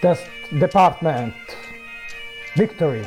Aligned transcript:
Test 0.00 0.28
Department. 0.58 1.34
Victory. 2.54 3.04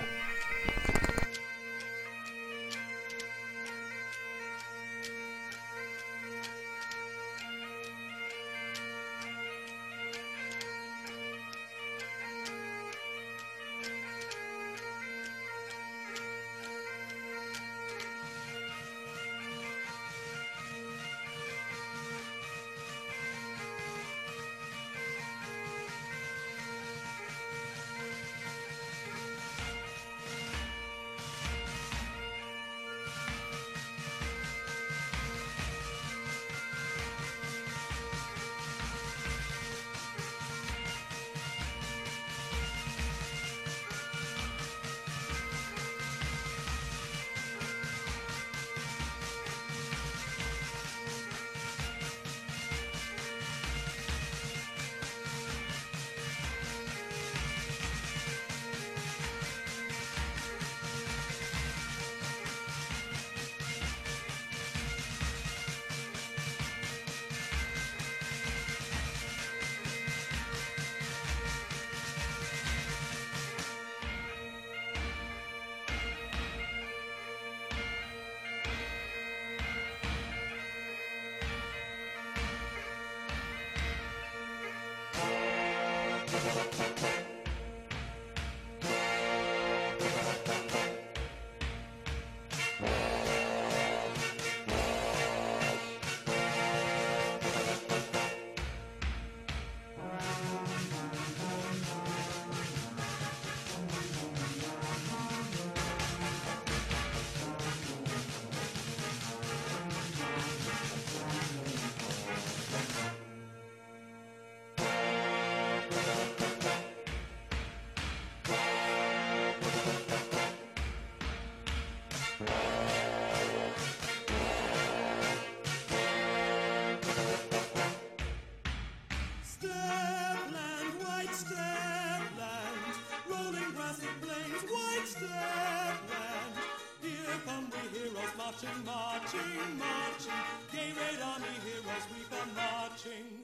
watching. 143.04 143.41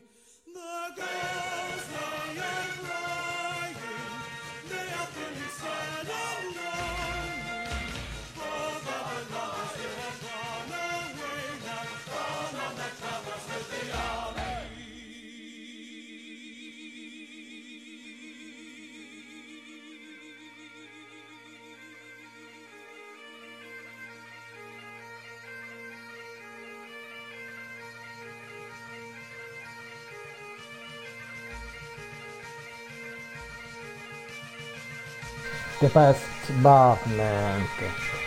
the 35.79 35.89
past 35.89 36.25
movement 36.55 37.69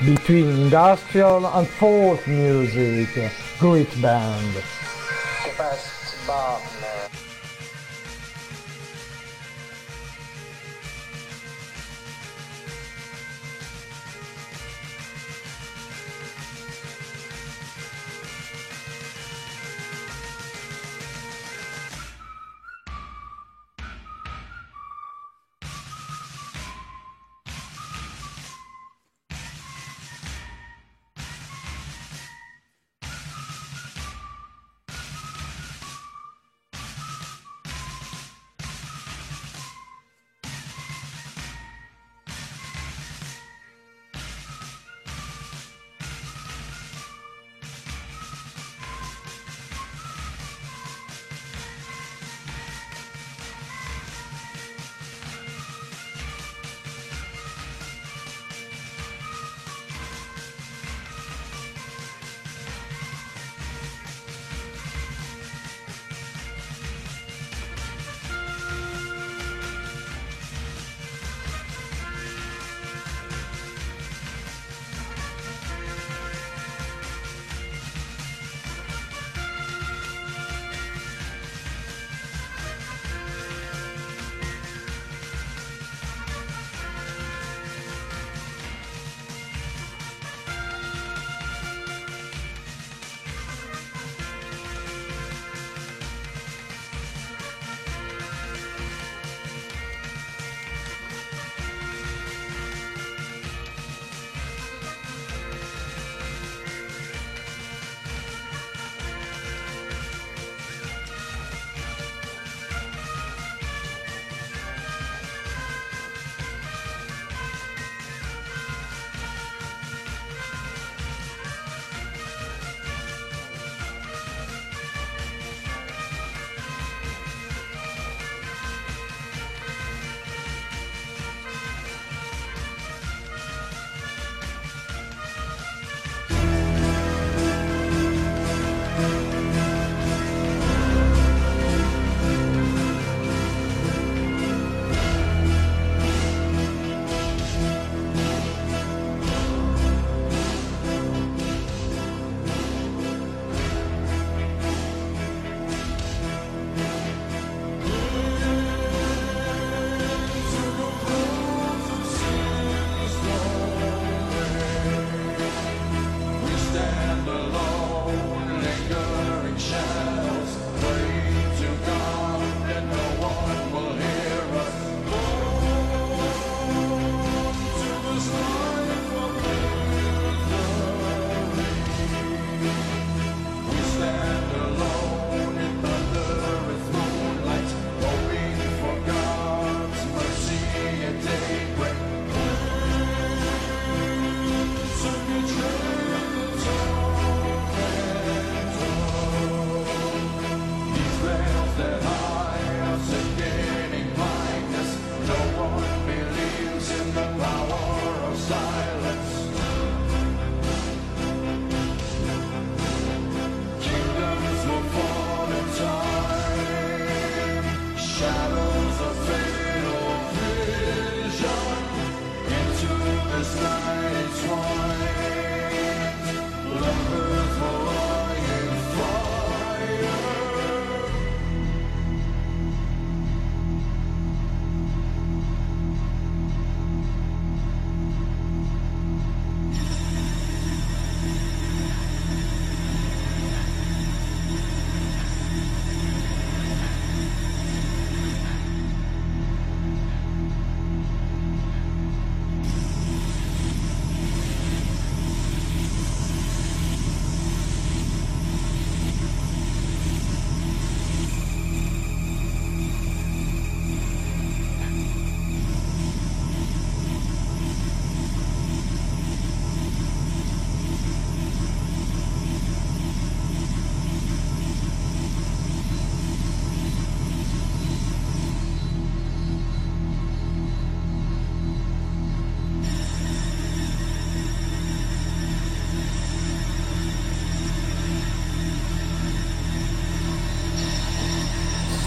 between 0.05 0.49
industrial 0.51 1.47
and 1.47 1.67
folk 1.67 2.25
music, 2.29 3.33
great 3.59 3.91
band. 4.01 4.55
The 4.55 5.51
past 5.57 6.17
movement. 6.29 7.00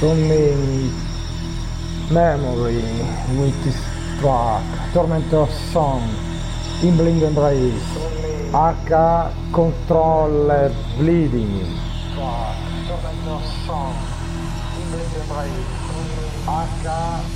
So 0.04 0.14
many 0.16 0.92
memory 2.12 2.84
with 3.40 3.56
this 3.64 3.80
track, 4.20 4.92
Tormentor 4.92 5.48
Song, 5.72 6.04
in 6.84 6.98
Blind 6.98 7.24
Embrace, 7.24 7.88
H 8.52 8.92
Controller 9.54 10.76
Bleeding, 10.98 11.56
Tormentor 12.20 13.42
Song, 13.66 13.96
in 14.76 14.92
Blind 14.92 15.16
Embrace, 15.22 15.72
H 16.52 17.33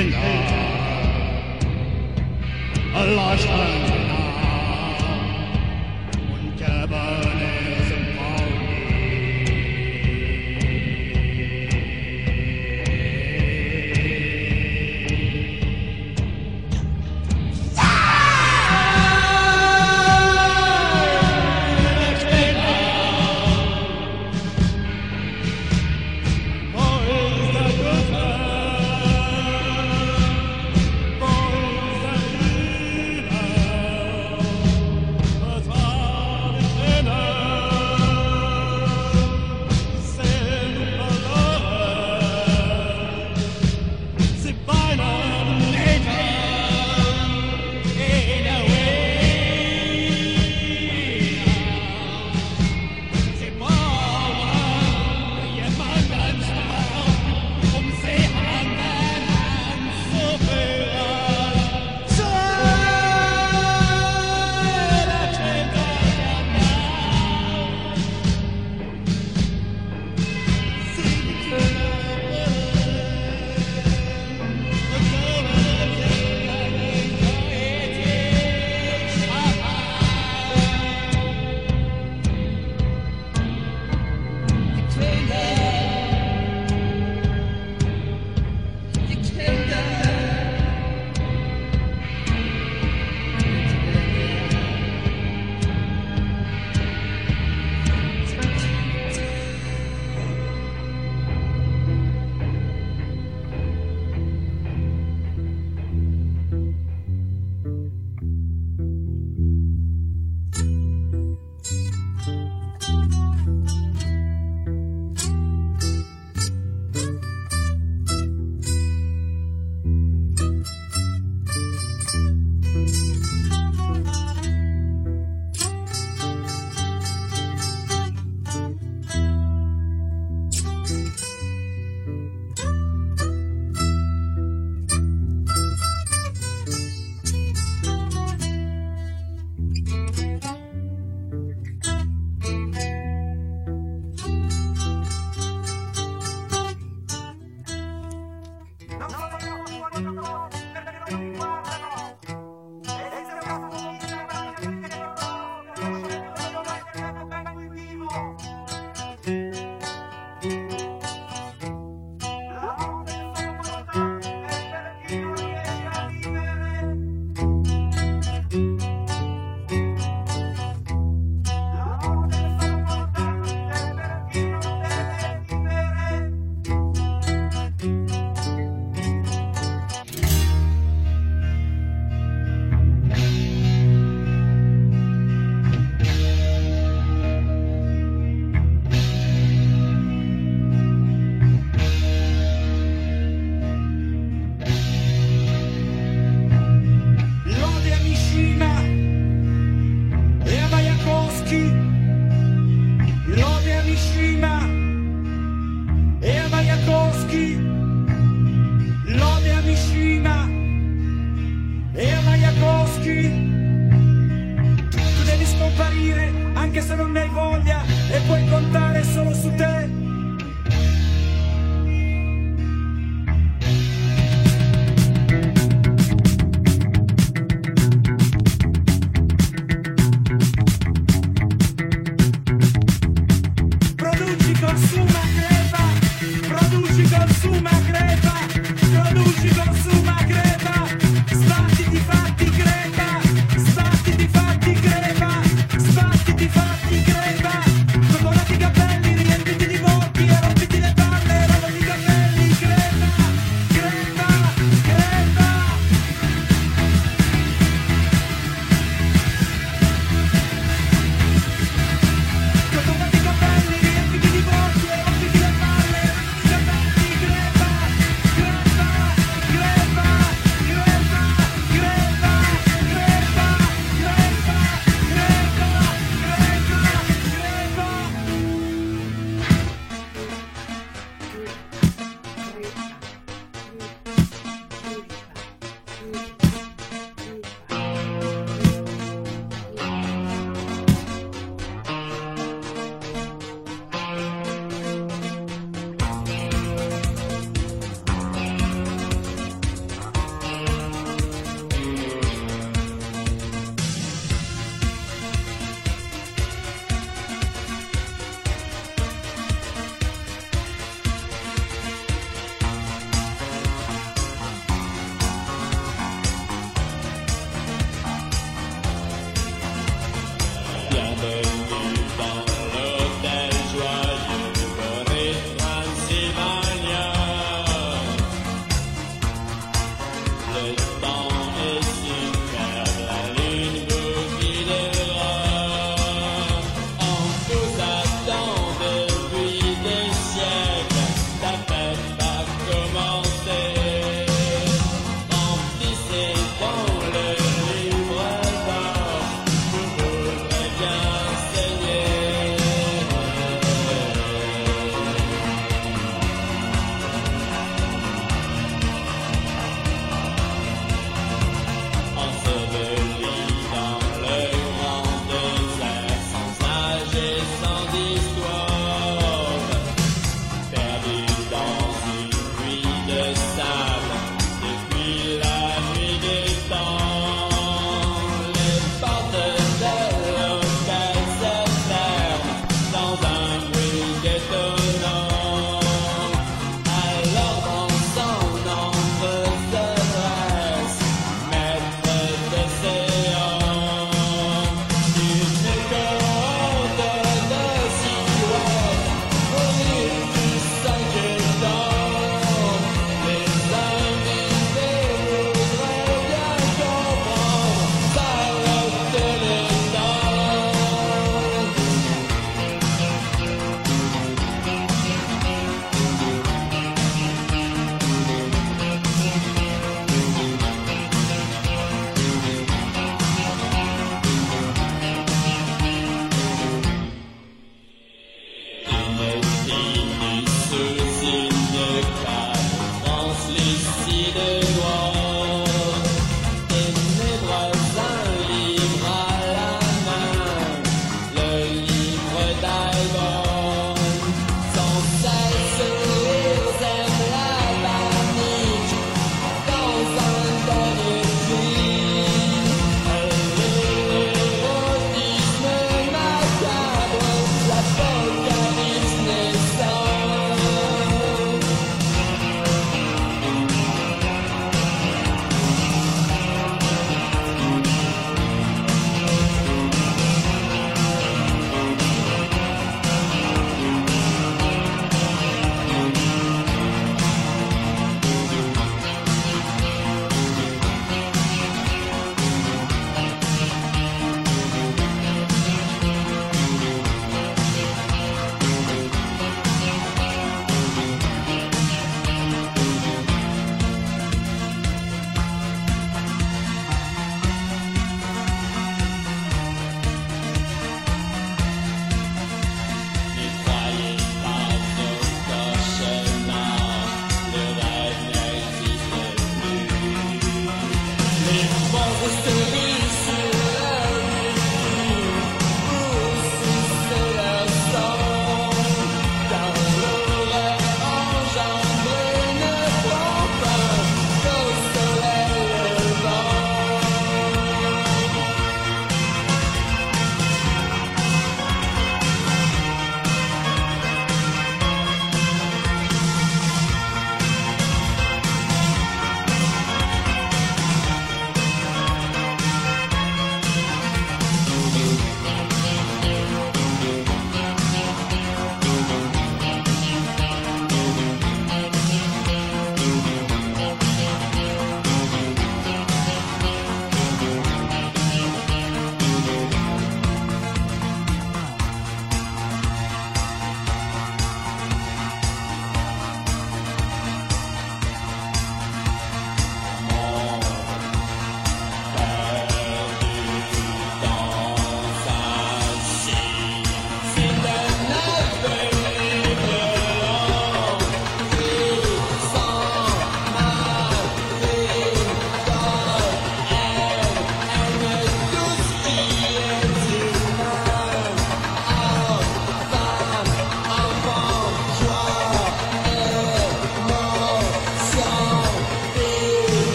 Die 0.00 0.14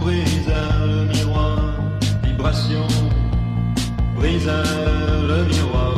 brise 0.00 0.46
le 0.86 1.04
miroir, 1.06 1.58
vibration, 2.22 2.86
brise 4.16 4.46
le 4.46 5.44
miroir, 5.44 5.94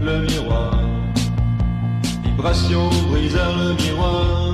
le 0.00 0.20
miroir, 0.20 0.80
vibration, 2.24 2.88
brise 3.10 3.34
le 3.34 3.74
miroir. 3.74 4.45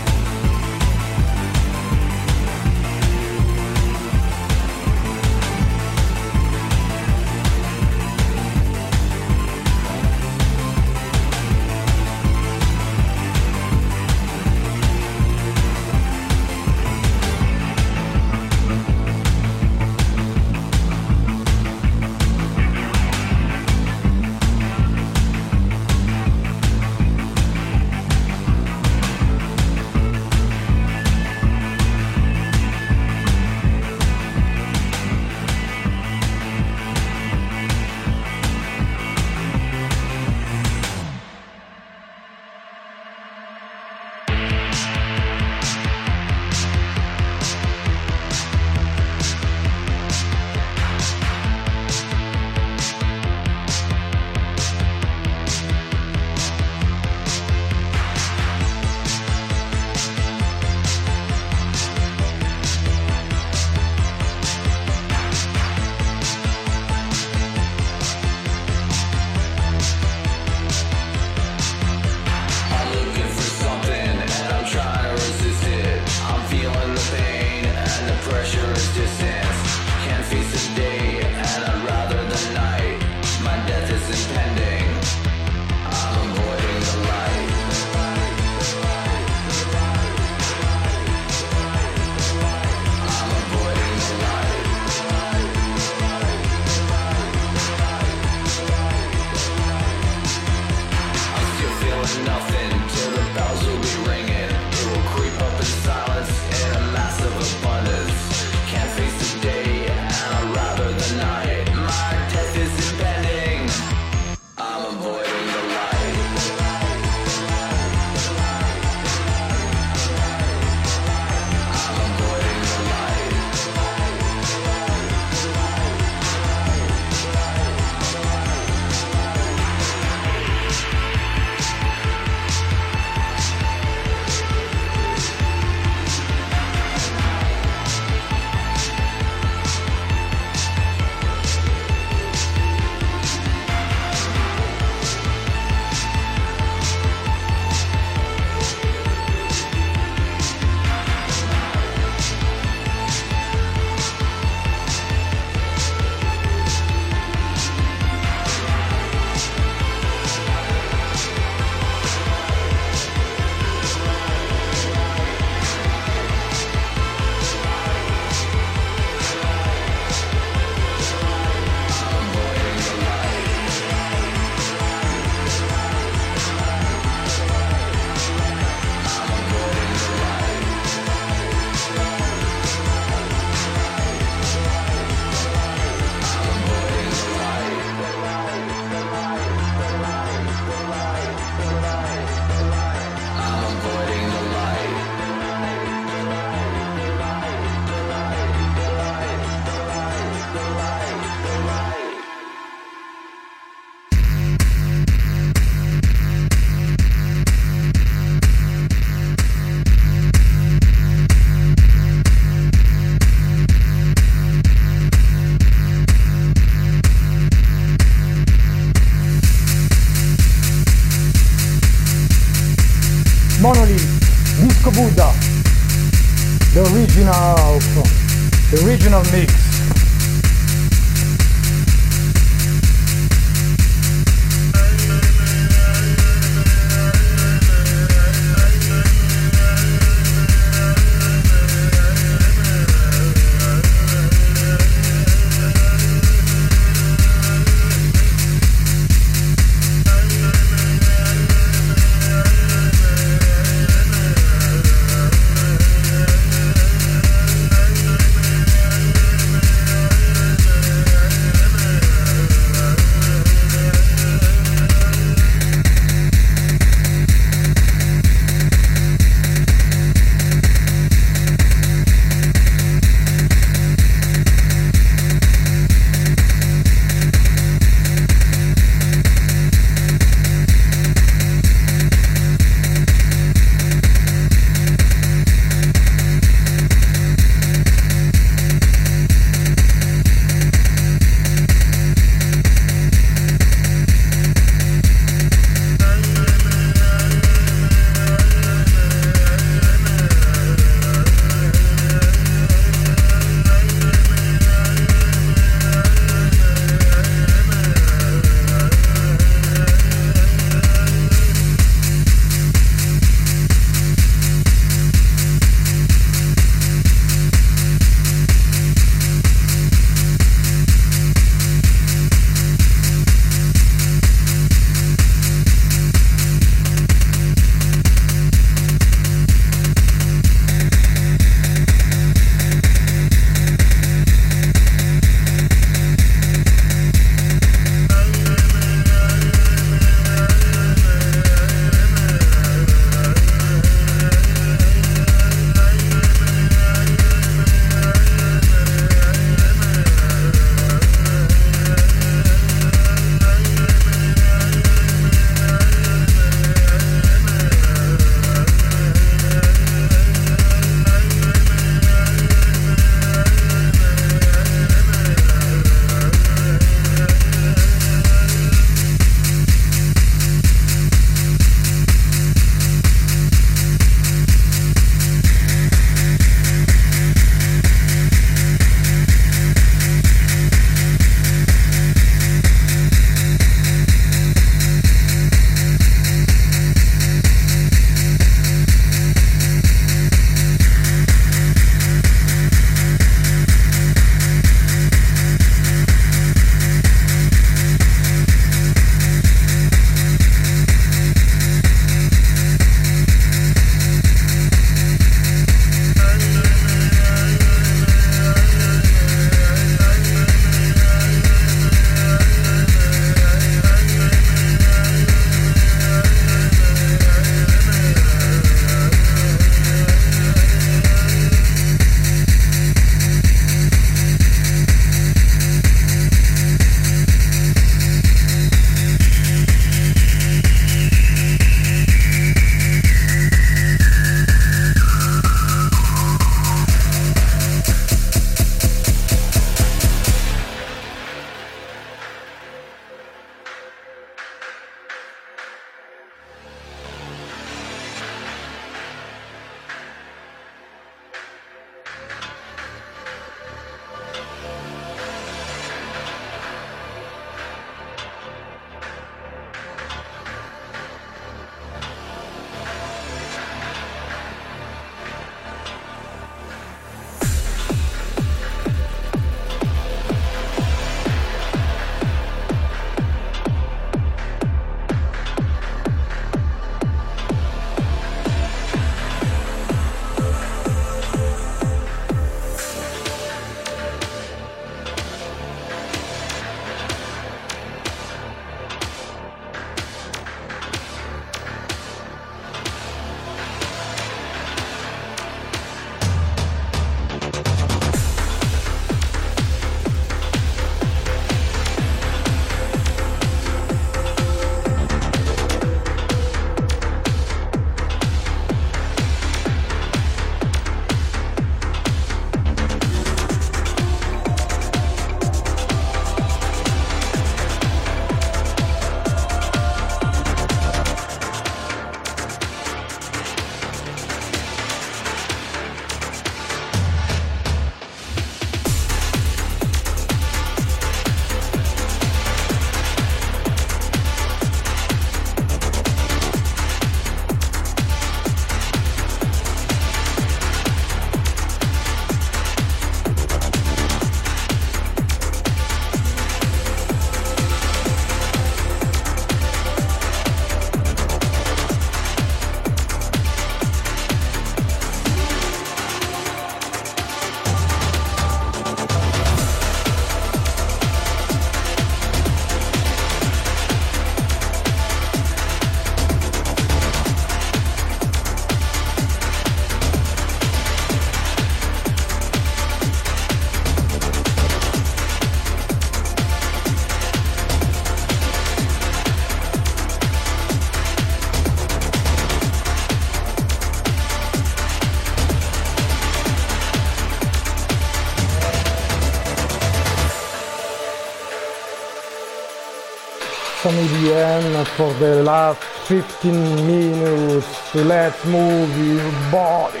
EDM 594.50 594.86
for 594.96 595.12
the 595.14 595.42
last 595.42 595.82
15 596.08 596.86
minutes. 596.86 597.94
Let's 597.94 598.44
move 598.44 598.90
your 598.98 599.32
body. 599.50 600.00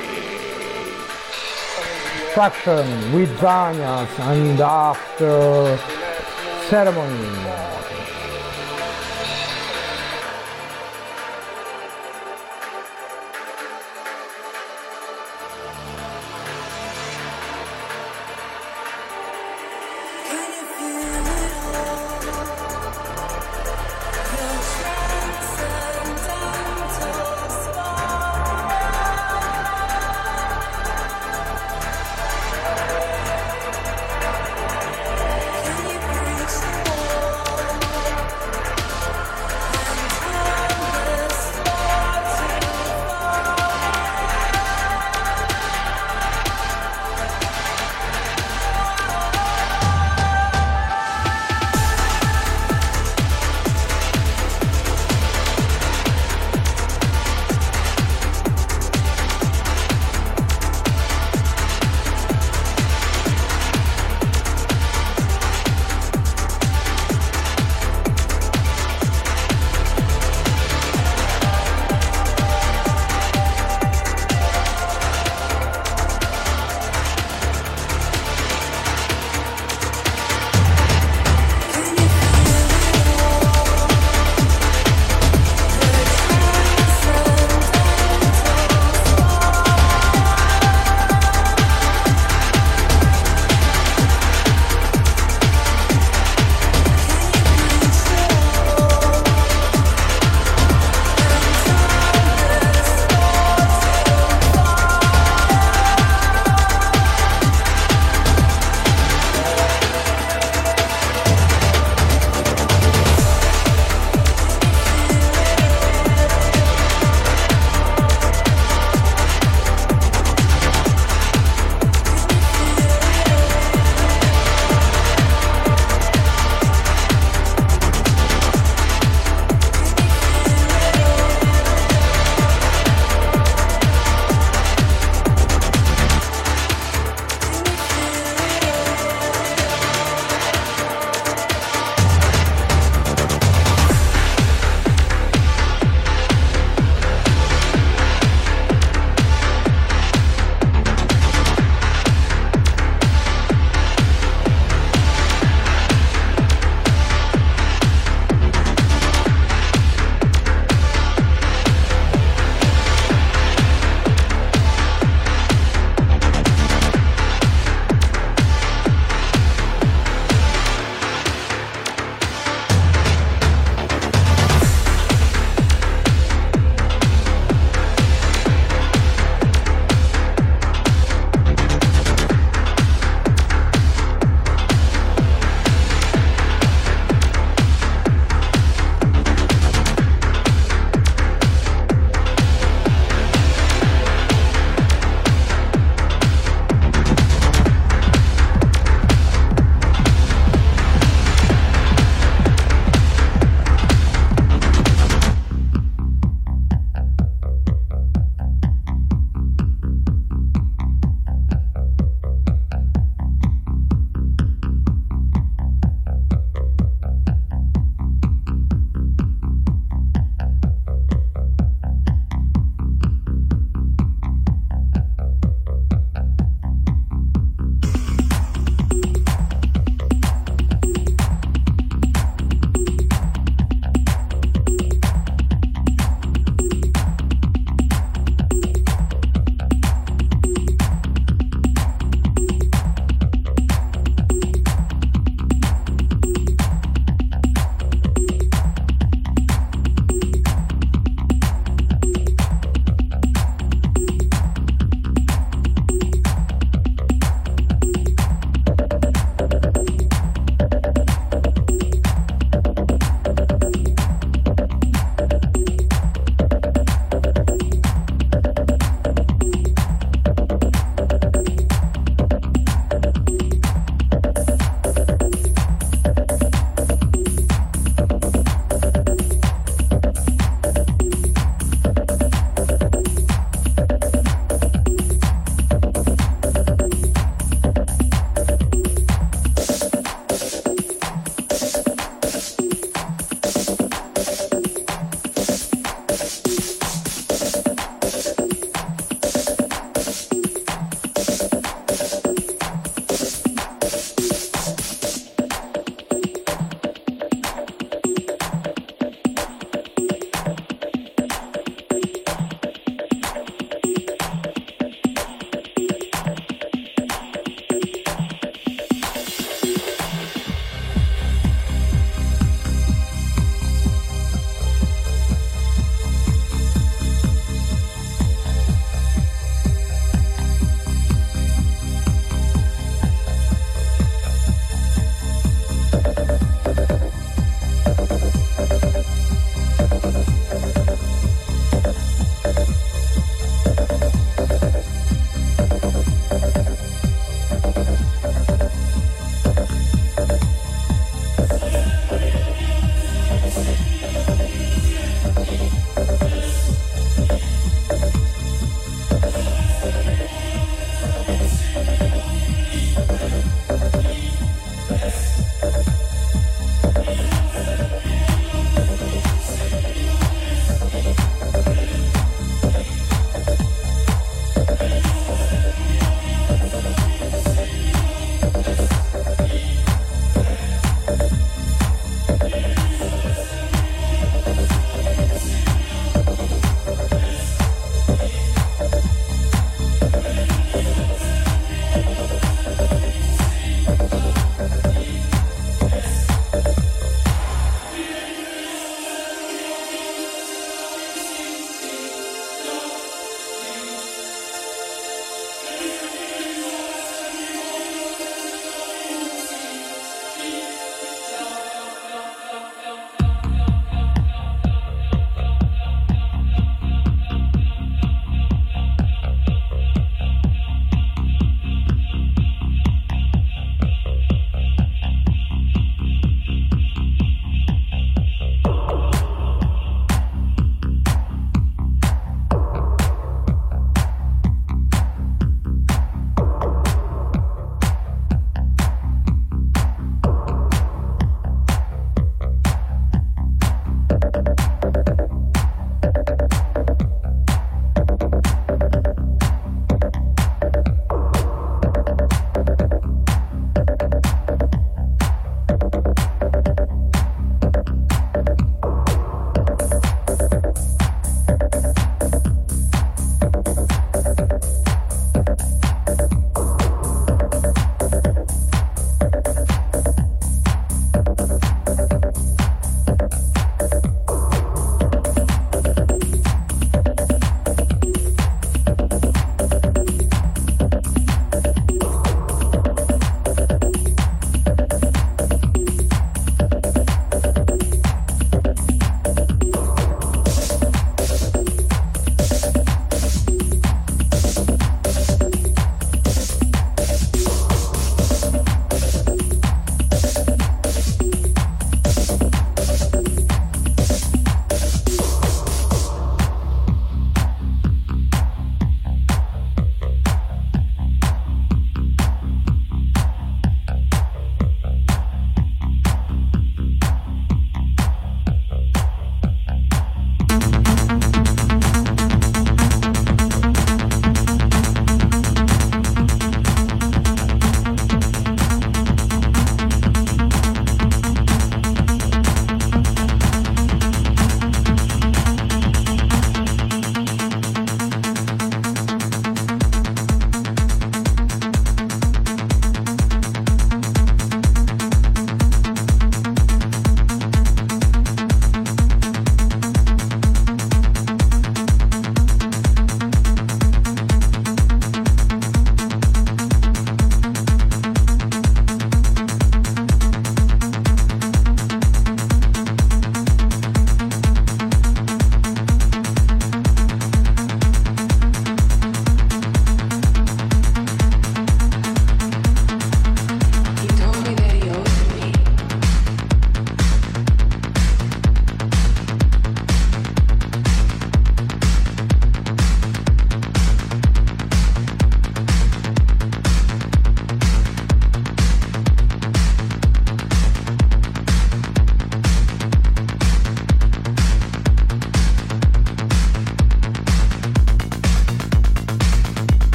Fraction 2.34 3.12
with 3.12 3.30
Daniels 3.40 4.08
and 4.18 4.60
after 4.60 5.78
ceremony. 6.68 7.59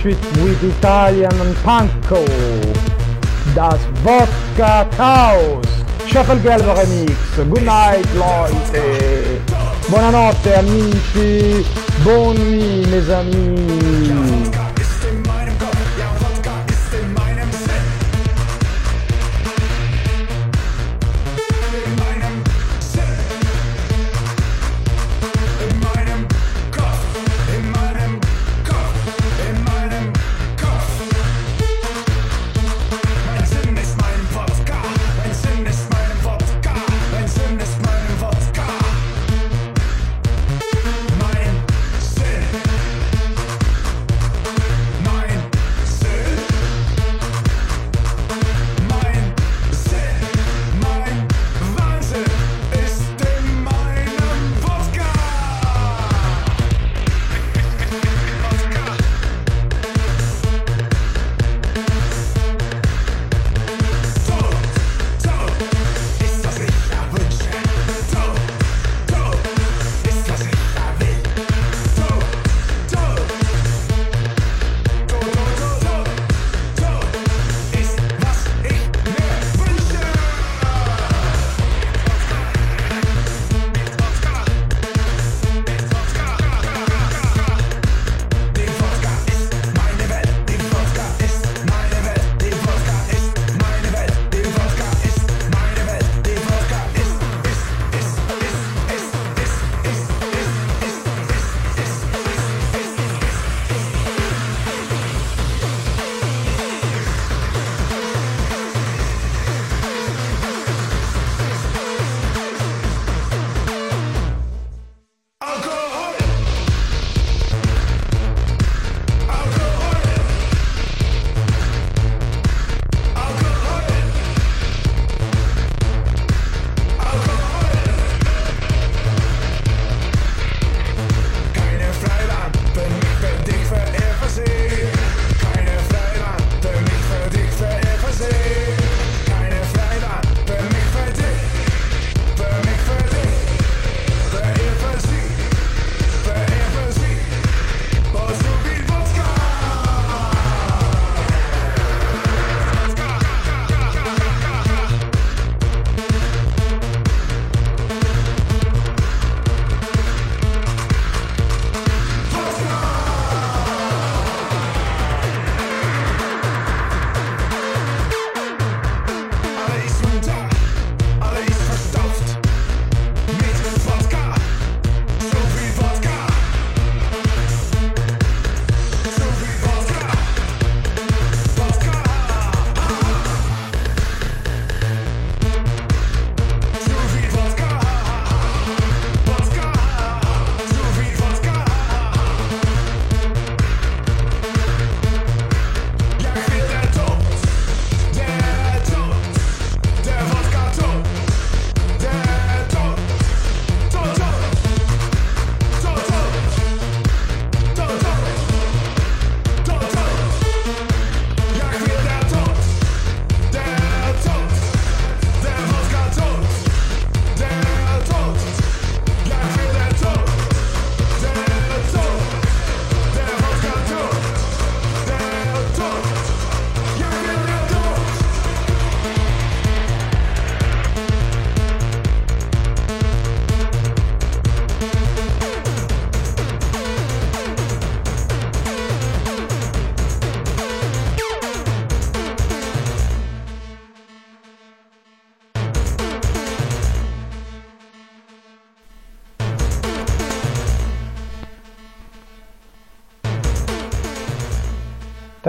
Finish 0.00 0.18
it 0.18 0.42
with 0.42 0.62
Italian 0.62 1.30
Panko. 1.62 2.24
Das 3.54 3.80
Vodka 4.02 4.88
Chaos. 4.96 5.66
Shufflegelb 6.06 6.66
Remix. 6.76 7.36
Good 7.36 7.62
night, 7.64 8.06
Leute. 8.14 9.40
Buonanotte, 9.88 10.56
amici. 10.58 11.64
Nuit, 12.04 12.86
mes 12.90 13.10
amis. 13.10 13.99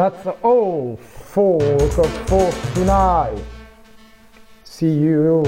That's 0.02 0.26
all 0.41 0.95
for, 0.98 1.60
for 2.26 2.52
tonight. 2.73 3.38
See 4.64 4.90
you 4.90 5.44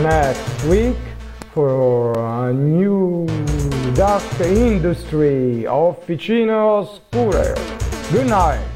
next 0.00 0.64
week 0.64 0.96
for 1.52 2.18
a 2.18 2.50
new 2.50 3.26
dark 3.94 4.22
industry 4.40 5.66
of 5.66 6.00
Officina 6.00 6.88
Oscure. 7.10 7.54
Good 8.10 8.28
night. 8.28 8.69